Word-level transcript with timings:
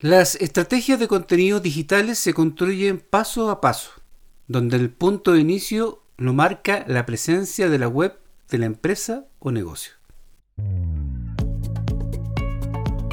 Las 0.00 0.36
estrategias 0.36 1.00
de 1.00 1.08
contenidos 1.08 1.60
digitales 1.60 2.20
se 2.20 2.32
construyen 2.32 3.00
paso 3.00 3.50
a 3.50 3.60
paso, 3.60 3.90
donde 4.46 4.76
el 4.76 4.90
punto 4.90 5.32
de 5.32 5.40
inicio 5.40 6.04
lo 6.16 6.32
marca 6.32 6.84
la 6.86 7.04
presencia 7.04 7.68
de 7.68 7.80
la 7.80 7.88
web 7.88 8.16
de 8.48 8.58
la 8.58 8.66
empresa 8.66 9.26
o 9.40 9.50
negocio. 9.50 9.94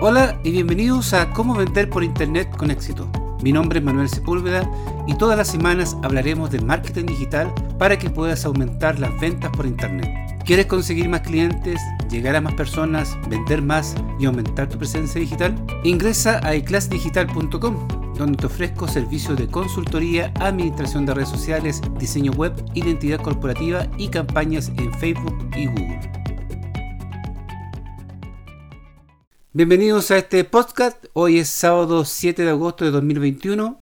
Hola 0.00 0.40
y 0.42 0.50
bienvenidos 0.50 1.12
a 1.12 1.32
Cómo 1.32 1.54
vender 1.54 1.88
por 1.88 2.02
Internet 2.02 2.50
con 2.56 2.72
éxito. 2.72 3.08
Mi 3.42 3.50
nombre 3.50 3.80
es 3.80 3.84
Manuel 3.84 4.08
Sepúlveda 4.08 4.70
y 5.06 5.14
todas 5.14 5.36
las 5.36 5.48
semanas 5.48 5.96
hablaremos 6.02 6.50
de 6.50 6.60
marketing 6.60 7.06
digital 7.06 7.52
para 7.76 7.98
que 7.98 8.08
puedas 8.08 8.44
aumentar 8.44 9.00
las 9.00 9.18
ventas 9.20 9.50
por 9.50 9.66
Internet. 9.66 10.08
¿Quieres 10.44 10.66
conseguir 10.66 11.08
más 11.08 11.22
clientes, 11.22 11.80
llegar 12.08 12.36
a 12.36 12.40
más 12.40 12.54
personas, 12.54 13.18
vender 13.28 13.60
más 13.60 13.96
y 14.20 14.26
aumentar 14.26 14.68
tu 14.68 14.78
presencia 14.78 15.20
digital? 15.20 15.54
Ingresa 15.82 16.40
a 16.44 16.54
eclassdigital.com, 16.54 17.88
donde 18.16 18.38
te 18.38 18.46
ofrezco 18.46 18.86
servicios 18.86 19.36
de 19.36 19.48
consultoría, 19.48 20.32
administración 20.38 21.04
de 21.04 21.14
redes 21.14 21.28
sociales, 21.28 21.80
diseño 21.98 22.32
web, 22.32 22.52
identidad 22.74 23.20
corporativa 23.20 23.88
y 23.98 24.08
campañas 24.08 24.70
en 24.76 24.92
Facebook 24.94 25.36
y 25.56 25.66
Google. 25.66 26.11
Bienvenidos 29.54 30.10
a 30.10 30.16
este 30.16 30.44
podcast. 30.44 31.04
Hoy 31.12 31.38
es 31.38 31.50
sábado 31.50 32.06
7 32.06 32.42
de 32.42 32.48
agosto 32.48 32.86
de 32.86 32.90
2021. 32.90 33.80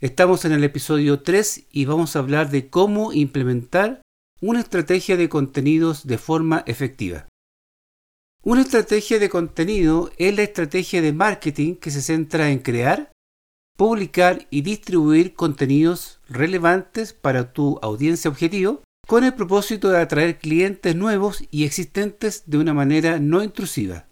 Estamos 0.00 0.46
en 0.46 0.52
el 0.52 0.64
episodio 0.64 1.20
3 1.20 1.66
y 1.70 1.84
vamos 1.84 2.16
a 2.16 2.20
hablar 2.20 2.48
de 2.48 2.70
cómo 2.70 3.12
implementar 3.12 4.00
una 4.40 4.60
estrategia 4.60 5.18
de 5.18 5.28
contenidos 5.28 6.06
de 6.06 6.16
forma 6.16 6.64
efectiva. 6.64 7.28
Una 8.42 8.62
estrategia 8.62 9.18
de 9.18 9.28
contenido 9.28 10.10
es 10.16 10.34
la 10.34 10.42
estrategia 10.42 11.02
de 11.02 11.12
marketing 11.12 11.74
que 11.74 11.90
se 11.90 12.00
centra 12.00 12.50
en 12.50 12.60
crear, 12.60 13.12
publicar 13.76 14.46
y 14.48 14.62
distribuir 14.62 15.34
contenidos 15.34 16.20
relevantes 16.30 17.12
para 17.12 17.52
tu 17.52 17.78
audiencia 17.82 18.30
objetivo 18.30 18.84
con 19.06 19.24
el 19.24 19.34
propósito 19.34 19.90
de 19.90 19.98
atraer 19.98 20.38
clientes 20.38 20.96
nuevos 20.96 21.44
y 21.50 21.66
existentes 21.66 22.44
de 22.46 22.56
una 22.56 22.72
manera 22.72 23.20
no 23.20 23.42
intrusiva. 23.42 24.06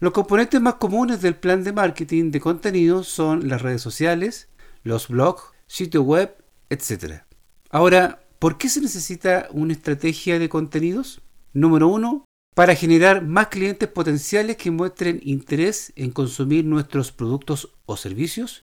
Los 0.00 0.12
componentes 0.12 0.60
más 0.60 0.74
comunes 0.74 1.22
del 1.22 1.36
plan 1.36 1.62
de 1.62 1.72
marketing 1.72 2.32
de 2.32 2.40
contenidos 2.40 3.06
son 3.06 3.48
las 3.48 3.62
redes 3.62 3.82
sociales, 3.82 4.48
los 4.82 5.08
blogs, 5.08 5.44
sitio 5.66 6.02
web, 6.02 6.34
etc. 6.68 7.22
Ahora, 7.70 8.20
¿Por 8.40 8.56
qué 8.56 8.70
se 8.70 8.80
necesita 8.80 9.48
una 9.52 9.74
estrategia 9.74 10.38
de 10.38 10.48
contenidos? 10.48 11.20
Número 11.52 11.88
uno, 11.88 12.24
para 12.54 12.74
generar 12.74 13.22
más 13.22 13.48
clientes 13.48 13.86
potenciales 13.86 14.56
que 14.56 14.70
muestren 14.70 15.20
interés 15.22 15.92
en 15.94 16.10
consumir 16.10 16.64
nuestros 16.64 17.12
productos 17.12 17.74
o 17.84 17.98
servicios. 17.98 18.62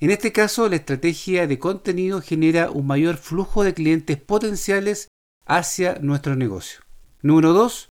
En 0.00 0.10
este 0.10 0.32
caso, 0.32 0.66
la 0.70 0.76
estrategia 0.76 1.46
de 1.46 1.58
contenido 1.58 2.22
genera 2.22 2.70
un 2.70 2.86
mayor 2.86 3.18
flujo 3.18 3.64
de 3.64 3.74
clientes 3.74 4.16
potenciales 4.16 5.08
hacia 5.44 5.98
nuestro 6.00 6.34
negocio. 6.34 6.80
Número 7.20 7.52
2. 7.52 7.90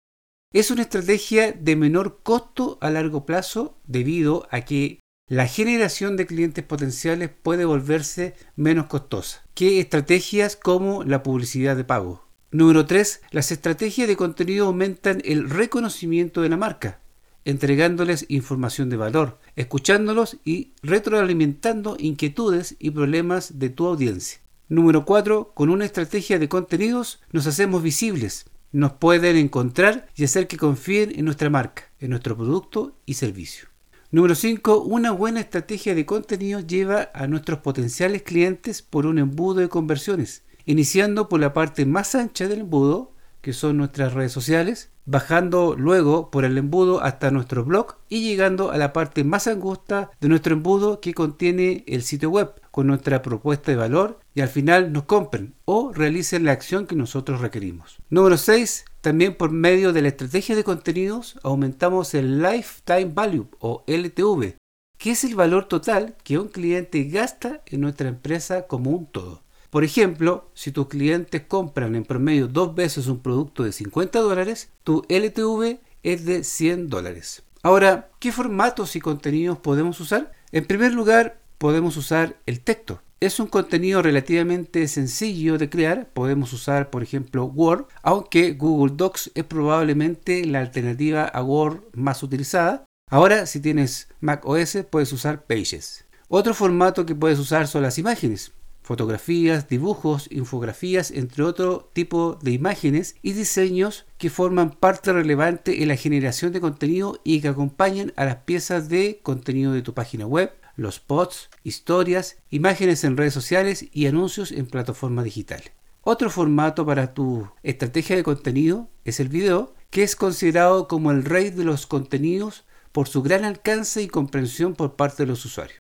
Es 0.54 0.72
una 0.72 0.84
estrategia 0.84 1.52
de 1.52 1.76
menor 1.76 2.22
costo 2.24 2.78
a 2.80 2.90
largo 2.90 3.26
plazo 3.26 3.78
debido 3.86 4.48
a 4.50 4.62
que 4.62 5.02
la 5.28 5.46
generación 5.46 6.16
de 6.16 6.26
clientes 6.26 6.64
potenciales 6.64 7.30
puede 7.30 7.66
volverse 7.66 8.34
menos 8.56 8.86
costosa 8.86 9.44
que 9.54 9.82
estrategias 9.82 10.56
como 10.56 11.04
la 11.04 11.22
publicidad 11.22 11.76
de 11.76 11.84
pago. 11.84 12.30
Número 12.50 12.86
3. 12.86 13.24
Las 13.32 13.52
estrategias 13.52 14.08
de 14.08 14.16
contenido 14.16 14.68
aumentan 14.68 15.22
el 15.26 15.50
reconocimiento 15.50 16.42
de 16.42 16.48
la 16.48 16.56
marca, 16.56 17.02
entregándoles 17.44 18.26
información 18.30 18.90
de 18.90 18.96
valor, 18.96 19.40
escuchándolos 19.58 20.38
y 20.46 20.72
retroalimentando 20.82 21.98
inquietudes 22.00 22.78
y 22.80 22.92
problemas 22.92 23.60
de 23.60 23.70
tu 23.70 23.86
audiencia. 23.86 24.40
Número 24.70 25.04
4. 25.04 25.52
Con 25.54 25.70
una 25.70 25.84
estrategia 25.84 26.40
de 26.40 26.48
contenidos 26.48 27.20
nos 27.34 27.48
hacemos 27.48 27.84
visibles, 27.84 28.46
nos 28.78 28.94
pueden 28.94 29.38
encontrar 29.38 30.08
y 30.16 30.24
hacer 30.24 30.48
que 30.48 30.56
confíen 30.56 31.12
en 31.18 31.26
nuestra 31.26 31.50
marca, 31.50 31.90
en 32.00 32.12
nuestro 32.12 32.38
producto 32.38 32.96
y 33.08 33.16
servicio. 33.16 33.70
Número 34.12 34.36
5. 34.36 34.84
Una 34.84 35.10
buena 35.10 35.40
estrategia 35.40 35.96
de 35.96 36.06
contenido 36.06 36.60
lleva 36.60 37.10
a 37.16 37.26
nuestros 37.26 37.60
potenciales 37.60 38.22
clientes 38.22 38.84
por 38.84 39.08
un 39.08 39.18
embudo 39.18 39.62
de 39.62 39.68
conversiones, 39.68 40.44
iniciando 40.66 41.28
por 41.28 41.40
la 41.40 41.54
parte 41.54 41.88
más 41.88 42.14
ancha 42.14 42.48
del 42.48 42.60
embudo, 42.60 43.16
que 43.48 43.54
son 43.54 43.78
nuestras 43.78 44.14
redes 44.14 44.34
sociales, 44.34 44.90
bajando 45.06 45.74
luego 45.78 46.32
por 46.32 46.44
el 46.44 46.58
embudo 46.58 47.02
hasta 47.02 47.32
nuestro 47.32 47.64
blog 47.64 47.96
y 48.10 48.28
llegando 48.28 48.72
a 48.72 48.78
la 48.78 48.92
parte 48.92 49.24
más 49.24 49.48
angosta 49.48 50.12
de 50.20 50.28
nuestro 50.28 50.52
embudo 50.52 51.00
que 51.00 51.14
contiene 51.14 51.86
el 51.88 52.04
sitio 52.04 52.30
web 52.30 52.52
con 52.72 52.88
nuestra 52.88 53.22
propuesta 53.22 53.72
de 53.72 53.78
valor 53.78 54.20
y 54.36 54.42
al 54.42 54.50
final 54.50 54.92
nos 54.92 55.04
compren 55.04 55.54
o 55.64 55.94
realicen 55.94 56.44
la 56.44 56.52
acción 56.52 56.88
que 56.88 56.98
nosotros 56.98 57.40
requerimos. 57.40 58.00
Número 58.10 58.36
6. 58.36 58.84
También 59.00 59.36
por 59.36 59.50
medio 59.50 59.94
de 59.94 60.02
la 60.02 60.10
estrategia 60.10 60.54
de 60.54 60.66
contenidos 60.66 61.40
aumentamos 61.42 62.14
el 62.16 62.42
Lifetime 62.42 63.14
Value 63.14 63.48
o 63.60 63.86
LTV, 63.88 64.58
que 64.98 65.12
es 65.12 65.24
el 65.24 65.36
valor 65.36 65.70
total 65.70 66.18
que 66.26 66.38
un 66.38 66.50
cliente 66.50 67.06
gasta 67.06 67.62
en 67.68 67.80
nuestra 67.80 68.10
empresa 68.10 68.68
como 68.68 68.90
un 68.90 69.06
todo. 69.06 69.47
Por 69.70 69.84
ejemplo, 69.84 70.50
si 70.54 70.72
tus 70.72 70.88
clientes 70.88 71.42
compran 71.48 71.96
en 71.96 72.06
promedio 72.06 72.48
dos 72.48 72.74
veces 72.74 73.08
un 73.08 73.20
producto 73.20 73.64
de 73.64 73.74
50 73.74 74.20
dólares, 74.20 74.70
tu 74.84 75.04
LTV 75.10 75.80
es 76.04 76.26
de 76.26 76.44
100 76.44 76.90
dólares. 76.90 77.44
Ahora, 77.64 78.10
¿qué 78.20 78.32
formatos 78.32 78.96
y 78.96 79.02
contenidos 79.02 79.58
podemos 79.58 80.00
usar? 80.00 80.32
En 80.54 80.66
primer 80.66 80.94
lugar, 80.94 81.42
podemos 81.58 81.98
usar 81.98 82.38
el 82.46 82.62
texto. 82.62 83.02
Es 83.20 83.40
un 83.42 83.48
contenido 83.48 84.02
relativamente 84.02 84.88
sencillo 84.88 85.58
de 85.58 85.70
crear. 85.70 86.08
Podemos 86.14 86.54
usar, 86.54 86.90
por 86.90 87.04
ejemplo, 87.04 87.46
Word, 87.46 87.88
aunque 88.04 88.54
Google 88.54 88.94
Docs 88.96 89.32
es 89.36 89.44
probablemente 89.44 90.46
la 90.46 90.62
alternativa 90.62 91.26
a 91.26 91.44
Word 91.44 91.82
más 91.94 92.24
utilizada. 92.24 92.86
Ahora, 93.10 93.46
si 93.48 93.60
tienes 93.60 94.08
Mac 94.22 94.46
OS, 94.46 94.78
puedes 94.90 95.12
usar 95.12 95.46
Pages. 95.46 96.06
Otro 96.30 96.54
formato 96.54 97.06
que 97.06 97.16
puedes 97.16 97.40
usar 97.40 97.68
son 97.68 97.82
las 97.82 97.98
imágenes 97.98 98.54
fotografías, 98.88 99.68
dibujos, 99.68 100.30
infografías, 100.32 101.12
entre 101.12 101.44
otro 101.44 101.90
tipo 101.92 102.40
de 102.42 102.52
imágenes 102.52 103.18
y 103.22 103.34
diseños 103.34 104.06
que 104.18 104.30
forman 104.30 104.72
parte 104.72 105.12
relevante 105.12 105.84
en 105.84 105.90
la 105.90 105.98
generación 105.98 106.54
de 106.54 106.62
contenido 106.62 107.20
y 107.26 107.42
que 107.42 107.50
acompañan 107.50 108.14
a 108.16 108.24
las 108.24 108.38
piezas 108.38 108.88
de 108.88 109.20
contenido 109.22 109.74
de 109.74 109.82
tu 109.82 109.94
página 109.94 110.26
web, 110.26 110.54
los 110.78 111.02
posts, 111.02 111.50
historias, 111.66 112.38
imágenes 112.50 113.04
en 113.04 113.18
redes 113.18 113.34
sociales 113.34 113.86
y 113.92 114.08
anuncios 114.08 114.54
en 114.54 114.68
plataformas 114.68 115.26
digitales. 115.26 115.74
Otro 116.02 116.30
formato 116.30 116.86
para 116.86 117.14
tu 117.14 117.50
estrategia 117.64 118.16
de 118.16 118.24
contenido 118.24 118.90
es 119.04 119.20
el 119.20 119.28
video, 119.28 119.76
que 119.90 120.04
es 120.04 120.16
considerado 120.16 120.88
como 120.88 121.12
el 121.12 121.26
rey 121.26 121.50
de 121.50 121.66
los 121.66 121.88
contenidos 121.88 122.64
por 122.94 123.10
su 123.10 123.22
gran 123.22 123.44
alcance 123.44 124.02
y 124.02 124.08
comprensión 124.08 124.76
por 124.76 124.96
parte 124.96 125.24
de 125.24 125.28
los 125.28 125.44
usuarios. 125.44 125.82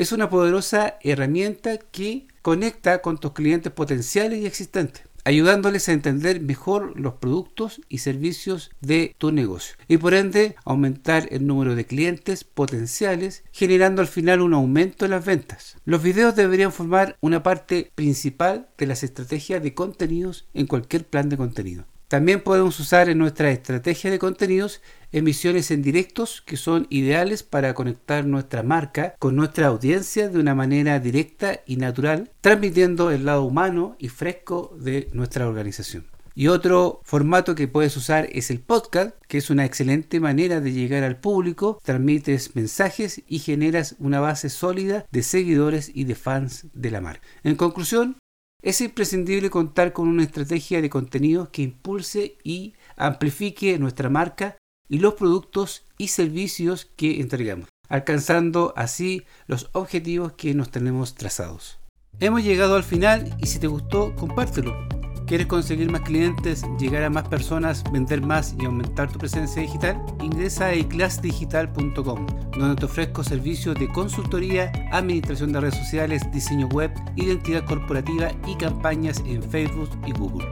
Es 0.00 0.12
una 0.12 0.30
poderosa 0.30 0.96
herramienta 1.02 1.76
que 1.76 2.26
conecta 2.40 3.02
con 3.02 3.18
tus 3.18 3.32
clientes 3.32 3.70
potenciales 3.70 4.38
y 4.38 4.46
existentes, 4.46 5.02
ayudándoles 5.26 5.86
a 5.86 5.92
entender 5.92 6.40
mejor 6.40 6.98
los 6.98 7.16
productos 7.16 7.82
y 7.90 7.98
servicios 7.98 8.70
de 8.80 9.14
tu 9.18 9.30
negocio 9.30 9.76
y 9.88 9.98
por 9.98 10.14
ende 10.14 10.56
aumentar 10.64 11.28
el 11.30 11.46
número 11.46 11.74
de 11.74 11.84
clientes 11.84 12.44
potenciales, 12.44 13.44
generando 13.52 14.00
al 14.00 14.08
final 14.08 14.40
un 14.40 14.54
aumento 14.54 15.04
en 15.04 15.10
las 15.10 15.26
ventas. 15.26 15.76
Los 15.84 16.02
videos 16.02 16.34
deberían 16.34 16.72
formar 16.72 17.18
una 17.20 17.42
parte 17.42 17.92
principal 17.94 18.70
de 18.78 18.86
las 18.86 19.02
estrategias 19.02 19.62
de 19.62 19.74
contenidos 19.74 20.48
en 20.54 20.66
cualquier 20.66 21.06
plan 21.06 21.28
de 21.28 21.36
contenido. 21.36 21.84
También 22.10 22.40
podemos 22.40 22.80
usar 22.80 23.08
en 23.08 23.18
nuestra 23.18 23.52
estrategia 23.52 24.10
de 24.10 24.18
contenidos 24.18 24.82
emisiones 25.12 25.70
en 25.70 25.80
directos 25.80 26.42
que 26.44 26.56
son 26.56 26.88
ideales 26.90 27.44
para 27.44 27.72
conectar 27.72 28.26
nuestra 28.26 28.64
marca 28.64 29.14
con 29.20 29.36
nuestra 29.36 29.68
audiencia 29.68 30.28
de 30.28 30.40
una 30.40 30.56
manera 30.56 30.98
directa 30.98 31.60
y 31.66 31.76
natural, 31.76 32.32
transmitiendo 32.40 33.12
el 33.12 33.26
lado 33.26 33.44
humano 33.44 33.94
y 34.00 34.08
fresco 34.08 34.76
de 34.80 35.08
nuestra 35.12 35.46
organización. 35.46 36.04
Y 36.34 36.48
otro 36.48 37.00
formato 37.04 37.54
que 37.54 37.68
puedes 37.68 37.96
usar 37.96 38.28
es 38.32 38.50
el 38.50 38.60
podcast, 38.60 39.14
que 39.28 39.38
es 39.38 39.50
una 39.50 39.64
excelente 39.64 40.20
manera 40.20 40.60
de 40.60 40.72
llegar 40.72 41.04
al 41.04 41.18
público, 41.18 41.80
transmites 41.84 42.56
mensajes 42.56 43.22
y 43.28 43.40
generas 43.40 43.96
una 43.98 44.20
base 44.20 44.48
sólida 44.48 45.06
de 45.10 45.22
seguidores 45.22 45.90
y 45.94 46.04
de 46.04 46.14
fans 46.14 46.66
de 46.72 46.90
la 46.90 47.00
marca. 47.00 47.26
En 47.42 47.56
conclusión, 47.56 48.16
es 48.62 48.80
imprescindible 48.80 49.50
contar 49.50 49.92
con 49.92 50.08
una 50.08 50.22
estrategia 50.22 50.82
de 50.82 50.90
contenidos 50.90 51.48
que 51.48 51.62
impulse 51.62 52.36
y 52.44 52.74
amplifique 52.96 53.78
nuestra 53.78 54.10
marca 54.10 54.56
y 54.88 54.98
los 54.98 55.14
productos 55.14 55.84
y 55.98 56.08
servicios 56.08 56.90
que 56.96 57.20
entregamos, 57.20 57.68
alcanzando 57.88 58.74
así 58.76 59.22
los 59.46 59.70
objetivos 59.72 60.32
que 60.32 60.54
nos 60.54 60.70
tenemos 60.70 61.14
trazados. 61.14 61.78
Hemos 62.18 62.42
llegado 62.42 62.76
al 62.76 62.84
final 62.84 63.34
y 63.38 63.46
si 63.46 63.58
te 63.58 63.66
gustó, 63.66 64.14
compártelo 64.16 64.99
¿Quieres 65.30 65.46
conseguir 65.46 65.88
más 65.92 66.00
clientes, 66.00 66.64
llegar 66.76 67.04
a 67.04 67.08
más 67.08 67.28
personas, 67.28 67.84
vender 67.92 68.20
más 68.20 68.56
y 68.58 68.64
aumentar 68.64 69.12
tu 69.12 69.20
presencia 69.20 69.62
digital? 69.62 70.04
Ingresa 70.20 70.64
a 70.64 70.74
eclassdigital.com, 70.74 72.26
donde 72.58 72.74
te 72.74 72.84
ofrezco 72.84 73.22
servicios 73.22 73.76
de 73.76 73.88
consultoría, 73.92 74.72
administración 74.90 75.52
de 75.52 75.60
redes 75.60 75.76
sociales, 75.76 76.28
diseño 76.32 76.66
web, 76.66 76.92
identidad 77.14 77.64
corporativa 77.64 78.32
y 78.44 78.56
campañas 78.56 79.22
en 79.24 79.40
Facebook 79.40 79.90
y 80.04 80.10
Google. 80.10 80.48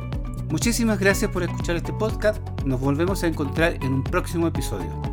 Muchísimas 0.48 1.00
gracias 1.00 1.28
por 1.32 1.42
escuchar 1.42 1.74
este 1.74 1.92
podcast. 1.94 2.40
Nos 2.64 2.80
volvemos 2.80 3.24
a 3.24 3.26
encontrar 3.26 3.74
en 3.82 3.94
un 3.94 4.04
próximo 4.04 4.46
episodio. 4.46 5.07